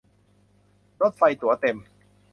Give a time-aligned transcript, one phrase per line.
[1.01, 1.77] รถไฟตั๋วเต็ม